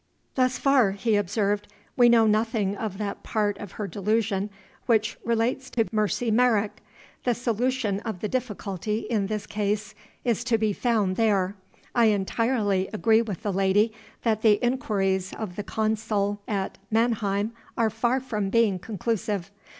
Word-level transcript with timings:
"'Thus 0.33 0.57
far,' 0.57 0.93
he 0.93 1.15
observed, 1.15 1.67
'we 1.95 2.09
know 2.09 2.25
nothing 2.25 2.75
of 2.75 2.97
that 2.97 3.21
part 3.21 3.55
of 3.59 3.73
her 3.73 3.85
delusion 3.85 4.49
which 4.87 5.15
relates 5.23 5.69
to 5.69 5.85
Mercy 5.91 6.31
Merrick. 6.31 6.81
The 7.23 7.35
solution 7.35 7.99
of 7.99 8.19
the 8.19 8.27
difficulty, 8.27 9.01
in 9.11 9.27
this 9.27 9.45
case, 9.45 9.93
is 10.25 10.43
to 10.45 10.57
be 10.57 10.73
found 10.73 11.17
there. 11.17 11.55
I 11.93 12.05
entirely 12.05 12.89
agree 12.91 13.21
with 13.21 13.43
the 13.43 13.53
lady 13.53 13.93
that 14.23 14.41
the 14.41 14.53
inquiries 14.65 15.35
of 15.35 15.55
the 15.55 15.63
consul 15.63 16.41
at 16.47 16.79
Mannheim 16.89 17.53
are 17.77 17.91
far 17.91 18.19
from 18.19 18.49
being 18.49 18.79
conclusive. 18.79 19.51